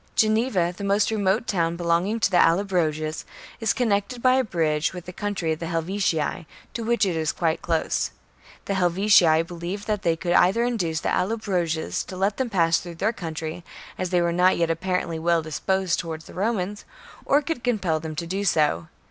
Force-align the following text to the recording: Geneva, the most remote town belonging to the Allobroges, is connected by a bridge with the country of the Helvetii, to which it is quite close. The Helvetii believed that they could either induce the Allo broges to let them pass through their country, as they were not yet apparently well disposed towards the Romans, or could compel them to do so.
Geneva, 0.15 0.73
the 0.75 0.83
most 0.83 1.11
remote 1.11 1.45
town 1.45 1.75
belonging 1.75 2.19
to 2.19 2.31
the 2.31 2.39
Allobroges, 2.39 3.23
is 3.59 3.71
connected 3.71 4.19
by 4.19 4.33
a 4.33 4.43
bridge 4.43 4.93
with 4.93 5.05
the 5.05 5.13
country 5.13 5.51
of 5.51 5.59
the 5.59 5.67
Helvetii, 5.67 6.47
to 6.73 6.83
which 6.83 7.05
it 7.05 7.15
is 7.15 7.31
quite 7.31 7.61
close. 7.61 8.09
The 8.65 8.73
Helvetii 8.73 9.43
believed 9.43 9.85
that 9.85 10.01
they 10.01 10.15
could 10.15 10.33
either 10.33 10.63
induce 10.63 11.01
the 11.01 11.13
Allo 11.15 11.37
broges 11.37 12.03
to 12.05 12.17
let 12.17 12.37
them 12.37 12.49
pass 12.49 12.79
through 12.79 12.95
their 12.95 13.13
country, 13.13 13.63
as 13.95 14.09
they 14.09 14.21
were 14.23 14.33
not 14.33 14.57
yet 14.57 14.71
apparently 14.71 15.19
well 15.19 15.43
disposed 15.43 15.99
towards 15.99 16.25
the 16.25 16.33
Romans, 16.33 16.83
or 17.23 17.43
could 17.43 17.63
compel 17.63 17.99
them 17.99 18.15
to 18.15 18.25
do 18.25 18.43
so. 18.43 18.87